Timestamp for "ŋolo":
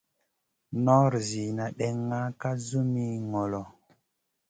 3.29-3.61